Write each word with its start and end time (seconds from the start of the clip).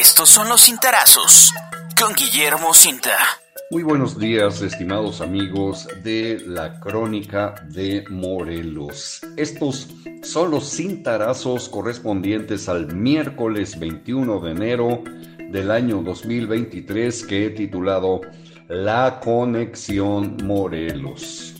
Estos 0.00 0.28
son 0.28 0.48
los 0.48 0.62
cintarazos 0.62 1.54
con 1.96 2.14
Guillermo 2.14 2.74
Cinta. 2.74 3.16
Muy 3.70 3.84
buenos 3.84 4.18
días, 4.18 4.60
estimados 4.60 5.20
amigos 5.20 5.86
de 6.02 6.42
la 6.48 6.80
Crónica 6.80 7.54
de 7.68 8.04
Morelos. 8.10 9.20
Estos 9.36 9.88
son 10.24 10.50
los 10.50 10.68
cintarazos 10.68 11.68
correspondientes 11.68 12.68
al 12.68 12.92
miércoles 12.92 13.78
21 13.78 14.40
de 14.40 14.50
enero 14.50 15.04
del 15.52 15.70
año 15.70 16.02
2023 16.02 17.24
que 17.24 17.46
he 17.46 17.50
titulado 17.50 18.22
La 18.66 19.20
Conexión 19.22 20.38
Morelos. 20.42 21.54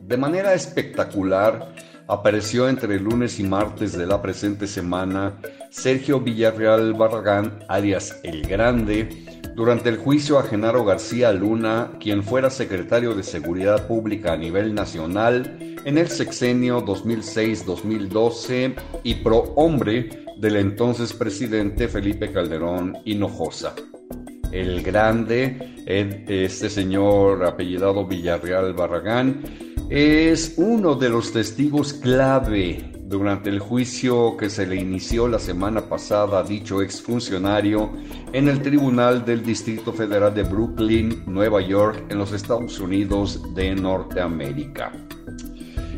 De 0.00 0.16
manera 0.16 0.54
espectacular, 0.54 1.74
apareció 2.12 2.68
entre 2.68 3.00
lunes 3.00 3.40
y 3.40 3.42
martes 3.42 3.96
de 3.96 4.06
la 4.06 4.20
presente 4.20 4.66
semana 4.66 5.32
Sergio 5.70 6.20
Villarreal 6.20 6.92
Barragán, 6.92 7.60
alias 7.68 8.20
El 8.22 8.42
Grande, 8.42 9.08
durante 9.54 9.88
el 9.88 9.96
juicio 9.96 10.38
a 10.38 10.42
Genaro 10.42 10.84
García 10.84 11.32
Luna, 11.32 11.92
quien 11.98 12.22
fuera 12.22 12.50
secretario 12.50 13.14
de 13.14 13.22
Seguridad 13.22 13.86
Pública 13.86 14.34
a 14.34 14.36
nivel 14.36 14.74
nacional 14.74 15.56
en 15.86 15.96
el 15.96 16.08
sexenio 16.08 16.84
2006-2012 16.84 18.74
y 19.04 19.14
pro 19.16 19.54
hombre 19.56 20.26
del 20.36 20.56
entonces 20.56 21.14
presidente 21.14 21.88
Felipe 21.88 22.30
Calderón 22.30 22.98
Hinojosa. 23.06 23.74
El 24.52 24.82
Grande, 24.82 25.82
este 25.86 26.68
señor 26.68 27.42
apellidado 27.42 28.06
Villarreal 28.06 28.74
Barragán, 28.74 29.42
es 29.94 30.54
uno 30.56 30.94
de 30.94 31.10
los 31.10 31.32
testigos 31.32 31.92
clave 31.92 32.82
durante 33.04 33.50
el 33.50 33.58
juicio 33.58 34.38
que 34.38 34.48
se 34.48 34.66
le 34.66 34.76
inició 34.76 35.28
la 35.28 35.38
semana 35.38 35.82
pasada 35.82 36.38
a 36.38 36.42
dicho 36.42 36.80
exfuncionario 36.80 37.90
en 38.32 38.48
el 38.48 38.62
Tribunal 38.62 39.22
del 39.26 39.42
Distrito 39.42 39.92
Federal 39.92 40.34
de 40.34 40.44
Brooklyn, 40.44 41.24
Nueva 41.26 41.60
York, 41.60 42.04
en 42.08 42.16
los 42.16 42.32
Estados 42.32 42.80
Unidos 42.80 43.54
de 43.54 43.74
Norteamérica. 43.74 44.92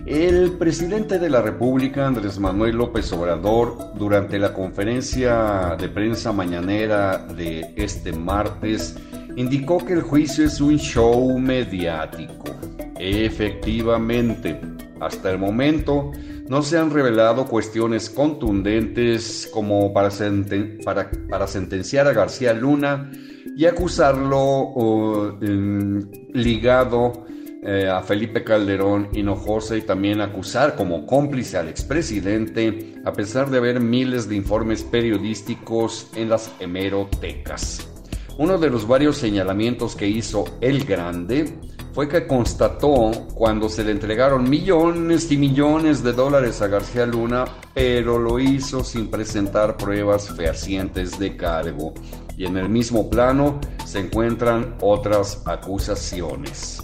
El 0.06 0.50
presidente 0.58 1.20
de 1.20 1.30
la 1.30 1.40
República, 1.40 2.08
Andrés 2.08 2.40
Manuel 2.40 2.74
López 2.74 3.12
Obrador, 3.12 3.92
durante 3.94 4.40
la 4.40 4.52
conferencia 4.52 5.76
de 5.78 5.88
prensa 5.88 6.32
mañanera 6.32 7.18
de 7.18 7.72
este 7.76 8.12
martes, 8.12 8.96
indicó 9.36 9.84
que 9.84 9.94
el 9.94 10.02
juicio 10.02 10.44
es 10.44 10.60
un 10.60 10.78
show 10.78 11.38
mediático. 11.38 12.44
Efectivamente, 12.98 14.60
hasta 15.00 15.30
el 15.30 15.38
momento 15.38 16.12
no 16.48 16.62
se 16.62 16.78
han 16.78 16.90
revelado 16.90 17.46
cuestiones 17.46 18.10
contundentes 18.10 19.48
como 19.52 19.92
para, 19.92 20.10
para, 20.84 21.46
sentenciar 21.46 22.06
a 22.06 22.12
García 22.12 22.52
Luna 22.52 23.10
y 23.56 23.66
acusarlo 23.66 25.38
ligado 26.32 27.26
eh, 27.62 27.88
a 27.88 28.02
Felipe 28.02 28.44
Calderón 28.44 29.08
Hinojosa 29.14 29.76
y 29.76 29.82
también 29.82 30.20
acusar 30.20 30.76
como 30.76 31.06
cómplice 31.06 31.56
al 31.56 31.68
expresidente, 31.68 32.96
a 33.04 33.12
pesar 33.12 33.48
de 33.48 33.58
haber 33.58 33.80
miles 33.80 34.28
de 34.28 34.36
informes 34.36 34.82
periodísticos 34.82 36.10
en 36.14 36.28
las 36.28 36.52
hemerotecas. 36.60 37.93
Uno 38.36 38.58
de 38.58 38.68
los 38.68 38.88
varios 38.88 39.16
señalamientos 39.16 39.94
que 39.94 40.08
hizo 40.08 40.44
El 40.60 40.84
Grande 40.84 41.56
fue 41.92 42.08
que 42.08 42.26
constató 42.26 43.12
cuando 43.32 43.68
se 43.68 43.84
le 43.84 43.92
entregaron 43.92 44.50
millones 44.50 45.30
y 45.30 45.36
millones 45.36 46.02
de 46.02 46.12
dólares 46.12 46.60
a 46.60 46.66
García 46.66 47.06
Luna, 47.06 47.44
pero 47.72 48.18
lo 48.18 48.40
hizo 48.40 48.82
sin 48.82 49.08
presentar 49.08 49.76
pruebas 49.76 50.30
fehacientes 50.30 51.16
de 51.16 51.36
cargo. 51.36 51.94
Y 52.36 52.46
en 52.46 52.56
el 52.56 52.68
mismo 52.68 53.08
plano 53.08 53.60
se 53.84 54.00
encuentran 54.00 54.74
otras 54.80 55.40
acusaciones. 55.46 56.82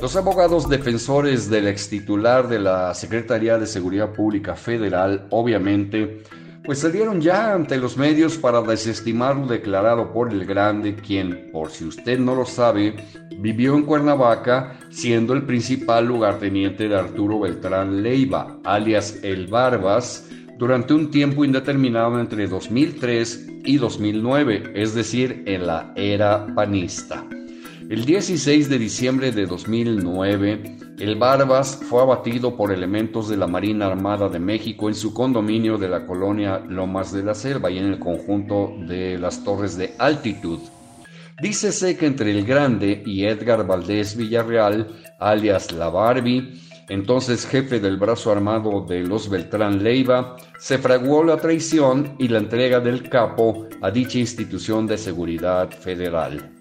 Los 0.00 0.14
abogados 0.14 0.68
defensores 0.68 1.50
del 1.50 1.66
ex 1.66 1.88
titular 1.88 2.46
de 2.46 2.60
la 2.60 2.94
Secretaría 2.94 3.58
de 3.58 3.66
Seguridad 3.66 4.12
Pública 4.12 4.54
Federal, 4.54 5.26
obviamente, 5.30 6.22
pues 6.66 6.80
salieron 6.80 7.20
ya 7.20 7.54
ante 7.54 7.76
los 7.78 7.96
medios 7.96 8.36
para 8.36 8.60
desestimar 8.60 9.36
lo 9.36 9.46
declarado 9.46 10.12
por 10.12 10.32
el 10.32 10.44
Grande, 10.44 10.96
quien, 10.96 11.50
por 11.52 11.70
si 11.70 11.84
usted 11.84 12.18
no 12.18 12.34
lo 12.34 12.44
sabe, 12.44 12.96
vivió 13.38 13.76
en 13.76 13.84
Cuernavaca 13.84 14.76
siendo 14.90 15.32
el 15.32 15.44
principal 15.44 16.06
lugarteniente 16.06 16.88
de 16.88 16.96
Arturo 16.96 17.38
Beltrán 17.38 18.02
Leiva, 18.02 18.58
alias 18.64 19.20
El 19.22 19.46
Barbas, 19.46 20.28
durante 20.58 20.92
un 20.92 21.10
tiempo 21.12 21.44
indeterminado 21.44 22.18
entre 22.18 22.48
2003 22.48 23.48
y 23.64 23.76
2009, 23.76 24.72
es 24.74 24.94
decir, 24.94 25.44
en 25.46 25.66
la 25.68 25.92
era 25.94 26.46
panista. 26.54 27.24
El 27.88 28.04
16 28.04 28.68
de 28.68 28.78
diciembre 28.78 29.30
de 29.30 29.46
2009, 29.46 30.76
el 30.98 31.16
Barbas 31.16 31.78
fue 31.88 32.00
abatido 32.00 32.56
por 32.56 32.72
elementos 32.72 33.28
de 33.28 33.36
la 33.36 33.46
Marina 33.46 33.86
Armada 33.86 34.30
de 34.30 34.38
México 34.38 34.88
en 34.88 34.94
su 34.94 35.12
condominio 35.12 35.76
de 35.76 35.88
la 35.88 36.06
colonia 36.06 36.58
Lomas 36.66 37.12
de 37.12 37.22
la 37.22 37.34
Selva 37.34 37.70
y 37.70 37.78
en 37.78 37.86
el 37.86 37.98
conjunto 37.98 38.72
de 38.86 39.18
las 39.18 39.44
Torres 39.44 39.76
de 39.76 39.94
Altitud. 39.98 40.60
Dícese 41.42 41.98
que 41.98 42.06
entre 42.06 42.30
el 42.30 42.46
Grande 42.46 43.02
y 43.04 43.24
Edgar 43.24 43.66
Valdés 43.66 44.16
Villarreal, 44.16 44.86
alias 45.18 45.70
La 45.72 45.90
Barbie, 45.90 46.62
entonces 46.88 47.46
jefe 47.46 47.78
del 47.78 47.98
brazo 47.98 48.32
armado 48.32 48.86
de 48.88 49.00
los 49.00 49.28
Beltrán 49.28 49.84
Leiva, 49.84 50.36
se 50.58 50.78
fraguó 50.78 51.22
la 51.22 51.36
traición 51.36 52.14
y 52.18 52.28
la 52.28 52.38
entrega 52.38 52.80
del 52.80 53.08
capo 53.10 53.66
a 53.82 53.90
dicha 53.90 54.18
institución 54.18 54.86
de 54.86 54.96
seguridad 54.96 55.68
federal. 55.70 56.55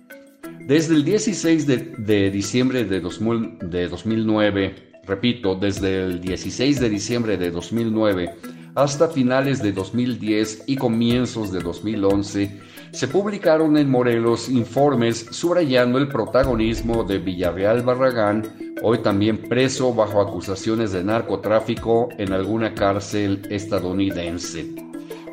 Desde 0.65 0.95
el 0.95 1.05
16 1.05 1.67
de, 1.67 2.31
diciembre 2.31 2.85
de, 2.85 2.99
2009, 2.99 4.75
repito, 5.05 5.53
desde 5.53 6.03
el 6.03 6.19
16 6.19 6.79
de 6.79 6.89
diciembre 6.89 7.37
de 7.37 7.51
2009 7.51 8.33
hasta 8.73 9.07
finales 9.07 9.61
de 9.61 9.71
2010 9.71 10.63
y 10.65 10.75
comienzos 10.75 11.51
de 11.51 11.59
2011, 11.59 12.59
se 12.91 13.07
publicaron 13.07 13.77
en 13.77 13.91
Morelos 13.91 14.49
informes 14.49 15.27
subrayando 15.29 15.99
el 15.99 16.07
protagonismo 16.07 17.03
de 17.03 17.19
Villarreal 17.19 17.83
Barragán, 17.83 18.73
hoy 18.81 18.97
también 19.03 19.37
preso 19.47 19.93
bajo 19.93 20.19
acusaciones 20.19 20.93
de 20.93 21.03
narcotráfico 21.03 22.09
en 22.17 22.33
alguna 22.33 22.73
cárcel 22.73 23.43
estadounidense. 23.51 24.73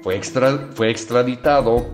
Fue, 0.03 0.21
fue 0.75 0.91
extraditado 0.91 1.87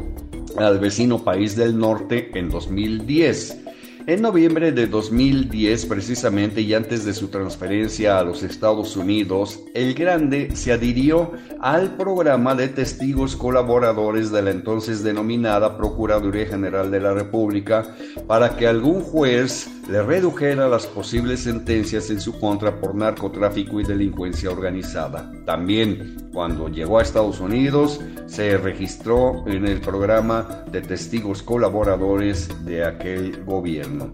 al 0.66 0.78
vecino 0.78 1.22
país 1.24 1.56
del 1.56 1.78
norte 1.78 2.30
en 2.34 2.48
2010. 2.50 3.64
En 4.08 4.22
noviembre 4.22 4.72
de 4.72 4.86
2010, 4.86 5.84
precisamente, 5.84 6.62
y 6.62 6.72
antes 6.72 7.04
de 7.04 7.12
su 7.12 7.28
transferencia 7.28 8.18
a 8.18 8.24
los 8.24 8.42
Estados 8.42 8.96
Unidos, 8.96 9.60
el 9.74 9.92
Grande 9.92 10.56
se 10.56 10.72
adhirió 10.72 11.32
al 11.60 11.94
programa 11.96 12.54
de 12.54 12.68
testigos 12.68 13.36
colaboradores 13.36 14.32
de 14.32 14.40
la 14.40 14.50
entonces 14.50 15.02
denominada 15.02 15.76
Procuraduría 15.76 16.46
General 16.46 16.90
de 16.90 17.00
la 17.00 17.12
República 17.12 17.94
para 18.26 18.56
que 18.56 18.66
algún 18.66 19.02
juez 19.02 19.68
le 19.88 20.02
redujera 20.02 20.68
las 20.68 20.86
posibles 20.86 21.40
sentencias 21.40 22.10
en 22.10 22.20
su 22.20 22.38
contra 22.38 22.78
por 22.78 22.94
narcotráfico 22.94 23.80
y 23.80 23.84
delincuencia 23.84 24.50
organizada. 24.50 25.32
También, 25.46 26.28
cuando 26.30 26.68
llegó 26.68 26.98
a 26.98 27.02
Estados 27.02 27.40
Unidos, 27.40 27.98
se 28.26 28.58
registró 28.58 29.44
en 29.46 29.66
el 29.66 29.80
programa 29.80 30.64
de 30.70 30.82
testigos 30.82 31.42
colaboradores 31.42 32.50
de 32.66 32.84
aquel 32.84 33.42
gobierno. 33.44 34.12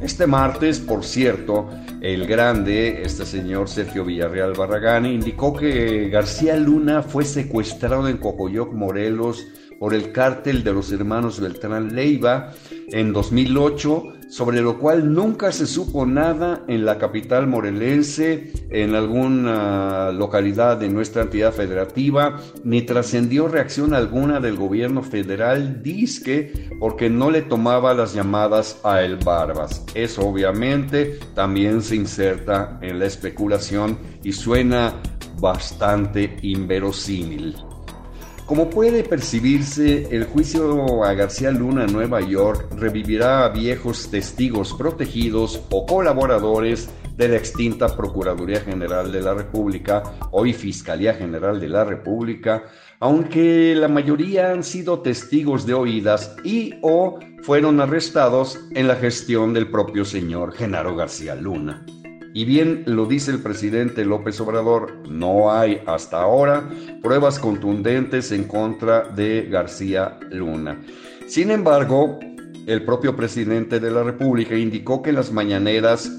Este 0.00 0.28
martes, 0.28 0.78
por 0.78 1.04
cierto, 1.04 1.68
el 2.00 2.26
grande, 2.28 3.02
este 3.02 3.26
señor 3.26 3.68
Sergio 3.68 4.04
Villarreal 4.04 4.52
Barragán, 4.52 5.06
indicó 5.06 5.52
que 5.56 6.08
García 6.08 6.56
Luna 6.56 7.02
fue 7.02 7.24
secuestrado 7.24 8.08
en 8.08 8.18
Cocoyoc, 8.18 8.72
Morelos, 8.72 9.44
por 9.78 9.94
el 9.94 10.12
cártel 10.12 10.64
de 10.64 10.72
los 10.72 10.92
hermanos 10.92 11.40
Beltrán 11.40 11.94
Leiva 11.94 12.52
en 12.88 13.12
2008, 13.12 14.12
sobre 14.28 14.60
lo 14.60 14.78
cual 14.78 15.12
nunca 15.12 15.52
se 15.52 15.66
supo 15.66 16.04
nada 16.04 16.64
en 16.66 16.84
la 16.84 16.98
capital 16.98 17.46
morelense, 17.46 18.52
en 18.70 18.94
alguna 18.94 20.10
localidad 20.12 20.78
de 20.78 20.88
nuestra 20.88 21.22
entidad 21.22 21.52
federativa, 21.52 22.40
ni 22.64 22.82
trascendió 22.82 23.48
reacción 23.48 23.94
alguna 23.94 24.40
del 24.40 24.56
gobierno 24.56 25.02
federal, 25.02 25.82
disque, 25.82 26.70
porque 26.80 27.08
no 27.08 27.30
le 27.30 27.42
tomaba 27.42 27.94
las 27.94 28.14
llamadas 28.14 28.80
a 28.82 29.02
el 29.02 29.16
Barbas. 29.16 29.84
Eso 29.94 30.26
obviamente 30.26 31.18
también 31.34 31.82
se 31.82 31.96
inserta 31.96 32.78
en 32.82 32.98
la 32.98 33.06
especulación 33.06 33.98
y 34.22 34.32
suena 34.32 34.94
bastante 35.38 36.36
inverosímil. 36.42 37.54
Como 38.46 38.70
puede 38.70 39.02
percibirse, 39.02 40.06
el 40.14 40.24
juicio 40.26 41.02
a 41.02 41.12
García 41.14 41.50
Luna 41.50 41.82
en 41.82 41.92
Nueva 41.92 42.20
York 42.20 42.68
revivirá 42.76 43.44
a 43.44 43.48
viejos 43.48 44.08
testigos 44.08 44.72
protegidos 44.72 45.60
o 45.70 45.84
colaboradores 45.84 46.88
de 47.16 47.28
la 47.28 47.38
extinta 47.38 47.96
Procuraduría 47.96 48.60
General 48.60 49.10
de 49.10 49.20
la 49.20 49.34
República, 49.34 50.04
hoy 50.30 50.52
Fiscalía 50.52 51.14
General 51.14 51.58
de 51.58 51.68
la 51.68 51.82
República, 51.82 52.62
aunque 53.00 53.74
la 53.74 53.88
mayoría 53.88 54.52
han 54.52 54.62
sido 54.62 55.00
testigos 55.00 55.66
de 55.66 55.74
oídas 55.74 56.36
y 56.44 56.74
o 56.82 57.18
fueron 57.42 57.80
arrestados 57.80 58.60
en 58.76 58.86
la 58.86 58.94
gestión 58.94 59.54
del 59.54 59.72
propio 59.72 60.04
señor 60.04 60.52
Genaro 60.52 60.94
García 60.94 61.34
Luna. 61.34 61.84
Y 62.36 62.44
bien 62.44 62.82
lo 62.84 63.06
dice 63.06 63.30
el 63.30 63.38
presidente 63.38 64.04
López 64.04 64.38
Obrador, 64.42 64.92
no 65.08 65.54
hay 65.54 65.80
hasta 65.86 66.20
ahora 66.20 66.68
pruebas 67.02 67.38
contundentes 67.38 68.30
en 68.30 68.44
contra 68.44 69.04
de 69.08 69.48
García 69.50 70.18
Luna. 70.30 70.78
Sin 71.26 71.50
embargo, 71.50 72.20
el 72.66 72.84
propio 72.84 73.16
presidente 73.16 73.80
de 73.80 73.90
la 73.90 74.02
República 74.02 74.54
indicó 74.54 75.00
que 75.00 75.08
en 75.08 75.16
las 75.16 75.32
mañaneras 75.32 76.12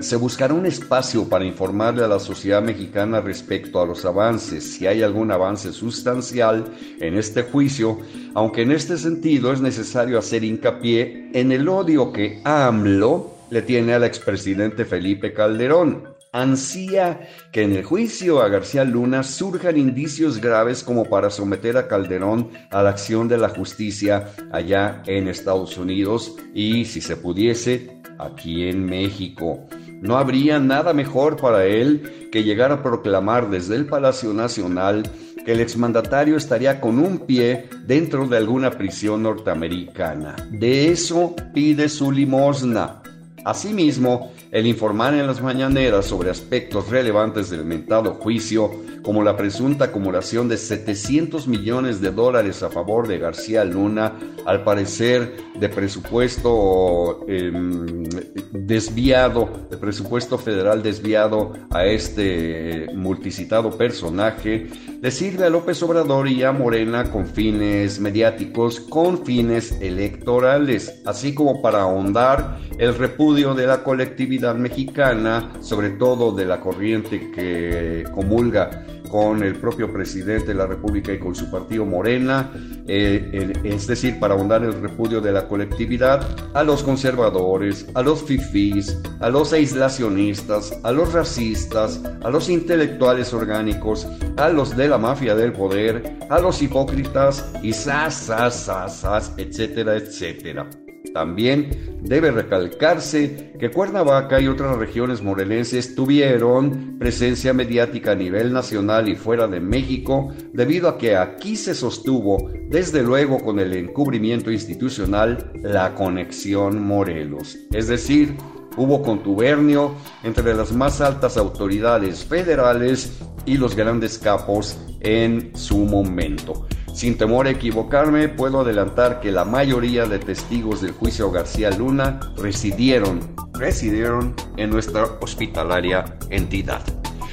se 0.00 0.16
buscará 0.16 0.52
un 0.52 0.66
espacio 0.66 1.28
para 1.28 1.44
informarle 1.44 2.02
a 2.02 2.08
la 2.08 2.18
sociedad 2.18 2.60
mexicana 2.60 3.20
respecto 3.20 3.80
a 3.80 3.86
los 3.86 4.04
avances, 4.04 4.64
si 4.64 4.88
hay 4.88 5.04
algún 5.04 5.30
avance 5.30 5.72
sustancial 5.72 6.64
en 6.98 7.16
este 7.16 7.44
juicio, 7.44 8.00
aunque 8.34 8.62
en 8.62 8.72
este 8.72 8.98
sentido 8.98 9.52
es 9.52 9.60
necesario 9.60 10.18
hacer 10.18 10.42
hincapié 10.42 11.30
en 11.34 11.52
el 11.52 11.68
odio 11.68 12.12
que 12.12 12.40
AMLO 12.42 13.35
le 13.50 13.62
tiene 13.62 13.94
al 13.94 14.04
expresidente 14.04 14.84
Felipe 14.84 15.32
Calderón. 15.32 16.14
Ansía 16.32 17.28
que 17.50 17.62
en 17.62 17.72
el 17.76 17.84
juicio 17.84 18.42
a 18.42 18.48
García 18.48 18.84
Luna 18.84 19.22
surjan 19.22 19.78
indicios 19.78 20.38
graves 20.40 20.82
como 20.82 21.04
para 21.04 21.30
someter 21.30 21.76
a 21.78 21.88
Calderón 21.88 22.50
a 22.70 22.82
la 22.82 22.90
acción 22.90 23.26
de 23.26 23.38
la 23.38 23.48
justicia 23.48 24.28
allá 24.52 25.02
en 25.06 25.28
Estados 25.28 25.78
Unidos 25.78 26.34
y, 26.52 26.84
si 26.84 27.00
se 27.00 27.16
pudiese, 27.16 28.02
aquí 28.18 28.68
en 28.68 28.84
México. 28.84 29.66
No 30.00 30.18
habría 30.18 30.58
nada 30.58 30.92
mejor 30.92 31.36
para 31.36 31.64
él 31.64 32.28
que 32.30 32.44
llegar 32.44 32.70
a 32.70 32.82
proclamar 32.82 33.48
desde 33.48 33.76
el 33.76 33.86
Palacio 33.86 34.34
Nacional 34.34 35.04
que 35.46 35.52
el 35.52 35.60
exmandatario 35.60 36.36
estaría 36.36 36.80
con 36.80 36.98
un 36.98 37.20
pie 37.20 37.68
dentro 37.86 38.26
de 38.26 38.36
alguna 38.36 38.72
prisión 38.72 39.22
norteamericana. 39.22 40.34
De 40.50 40.90
eso 40.90 41.34
pide 41.54 41.88
su 41.88 42.10
limosna. 42.10 43.00
Asimismo, 43.46 44.32
el 44.50 44.66
informar 44.66 45.14
en 45.14 45.24
las 45.24 45.40
mañaneras 45.40 46.06
sobre 46.06 46.30
aspectos 46.30 46.88
relevantes 46.90 47.48
del 47.48 47.64
mentado 47.64 48.14
juicio, 48.14 48.72
como 49.06 49.22
la 49.22 49.36
presunta 49.36 49.84
acumulación 49.84 50.48
de 50.48 50.56
700 50.56 51.46
millones 51.46 52.00
de 52.00 52.10
dólares 52.10 52.64
a 52.64 52.70
favor 52.70 53.06
de 53.06 53.18
García 53.18 53.64
Luna, 53.64 54.14
al 54.44 54.64
parecer 54.64 55.36
de 55.54 55.68
presupuesto 55.68 57.24
em, 57.28 58.02
desviado, 58.50 59.48
de 59.70 59.76
presupuesto 59.76 60.38
federal 60.38 60.82
desviado 60.82 61.52
a 61.70 61.84
este 61.86 62.88
multicitado 62.96 63.78
personaje, 63.78 64.66
le 65.00 65.10
sirve 65.12 65.44
a 65.44 65.50
López 65.50 65.80
Obrador 65.84 66.26
y 66.26 66.42
a 66.42 66.50
Morena 66.50 67.04
con 67.04 67.26
fines 67.26 68.00
mediáticos, 68.00 68.80
con 68.80 69.24
fines 69.24 69.70
electorales, 69.80 71.00
así 71.06 71.32
como 71.32 71.62
para 71.62 71.82
ahondar 71.82 72.58
el 72.78 72.92
repudio 72.92 73.54
de 73.54 73.68
la 73.68 73.84
colectividad 73.84 74.56
mexicana, 74.56 75.52
sobre 75.60 75.90
todo 75.90 76.32
de 76.32 76.44
la 76.44 76.58
corriente 76.58 77.30
que 77.30 78.02
comulga 78.12 78.84
con 79.08 79.42
el 79.42 79.56
propio 79.56 79.92
presidente 79.92 80.48
de 80.48 80.54
la 80.54 80.66
República 80.66 81.12
y 81.12 81.18
con 81.18 81.34
su 81.34 81.50
partido 81.50 81.84
Morena, 81.84 82.50
eh, 82.86 83.52
es 83.64 83.86
decir, 83.86 84.18
para 84.18 84.34
ahondar 84.34 84.64
el 84.64 84.72
repudio 84.80 85.20
de 85.20 85.32
la 85.32 85.48
colectividad 85.48 86.26
a 86.54 86.62
los 86.62 86.82
conservadores, 86.82 87.86
a 87.94 88.02
los 88.02 88.22
fifís, 88.22 88.98
a 89.20 89.30
los 89.30 89.52
aislacionistas, 89.52 90.78
a 90.82 90.92
los 90.92 91.12
racistas, 91.12 92.00
a 92.22 92.30
los 92.30 92.48
intelectuales 92.48 93.32
orgánicos, 93.32 94.06
a 94.36 94.48
los 94.48 94.76
de 94.76 94.88
la 94.88 94.98
mafia 94.98 95.34
del 95.34 95.52
poder, 95.52 96.18
a 96.28 96.38
los 96.38 96.62
hipócritas 96.62 97.44
y 97.62 97.72
sas, 97.72 98.14
sas, 98.14 98.54
sas, 98.64 99.32
etcétera, 99.36 99.96
etcétera. 99.96 100.68
También 101.16 101.70
debe 102.02 102.30
recalcarse 102.30 103.54
que 103.58 103.70
Cuernavaca 103.70 104.38
y 104.38 104.48
otras 104.48 104.76
regiones 104.76 105.22
morelenses 105.22 105.94
tuvieron 105.94 106.98
presencia 106.98 107.54
mediática 107.54 108.12
a 108.12 108.14
nivel 108.14 108.52
nacional 108.52 109.08
y 109.08 109.16
fuera 109.16 109.48
de 109.48 109.58
México 109.58 110.34
debido 110.52 110.90
a 110.90 110.98
que 110.98 111.16
aquí 111.16 111.56
se 111.56 111.74
sostuvo, 111.74 112.50
desde 112.68 113.02
luego 113.02 113.42
con 113.42 113.58
el 113.60 113.72
encubrimiento 113.72 114.50
institucional, 114.50 115.52
la 115.62 115.94
conexión 115.94 116.82
Morelos. 116.82 117.56
Es 117.72 117.88
decir, 117.88 118.36
hubo 118.76 119.00
contubernio 119.00 119.94
entre 120.22 120.52
las 120.52 120.70
más 120.70 121.00
altas 121.00 121.38
autoridades 121.38 122.26
federales 122.26 123.18
y 123.46 123.56
los 123.56 123.74
grandes 123.74 124.18
capos 124.18 124.76
en 125.00 125.56
su 125.56 125.78
momento. 125.78 126.66
Sin 126.96 127.16
temor 127.18 127.46
a 127.46 127.50
equivocarme, 127.50 128.30
puedo 128.30 128.62
adelantar 128.62 129.20
que 129.20 129.30
la 129.30 129.44
mayoría 129.44 130.06
de 130.06 130.18
testigos 130.18 130.80
del 130.80 130.92
juicio 130.92 131.30
García 131.30 131.70
Luna 131.70 132.20
residieron, 132.38 133.20
residieron 133.52 134.34
en 134.56 134.70
nuestra 134.70 135.04
hospitalaria 135.20 136.16
entidad. 136.30 136.80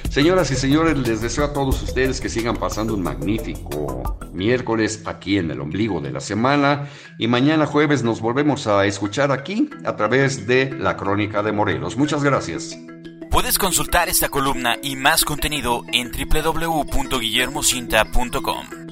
Señoras 0.09 0.51
y 0.51 0.55
señores, 0.55 0.97
les 0.97 1.21
deseo 1.21 1.45
a 1.45 1.53
todos 1.53 1.81
ustedes 1.81 2.19
que 2.19 2.27
sigan 2.27 2.57
pasando 2.57 2.93
un 2.93 3.03
magnífico 3.03 4.19
miércoles 4.33 5.03
aquí 5.05 5.37
en 5.37 5.49
el 5.49 5.61
ombligo 5.61 6.01
de 6.01 6.11
la 6.11 6.19
semana 6.19 6.89
y 7.17 7.29
mañana 7.29 7.65
jueves 7.65 8.03
nos 8.03 8.19
volvemos 8.19 8.67
a 8.67 8.85
escuchar 8.85 9.31
aquí 9.31 9.69
a 9.85 9.95
través 9.95 10.45
de 10.45 10.75
la 10.77 10.97
Crónica 10.97 11.41
de 11.41 11.53
Morelos. 11.53 11.95
Muchas 11.95 12.21
gracias. 12.21 12.77
Puedes 13.31 13.57
consultar 13.57 14.09
esta 14.09 14.27
columna 14.27 14.75
y 14.83 14.97
más 14.97 15.23
contenido 15.23 15.85
en 15.93 16.11
www.guillermocinta.com. 16.11 18.82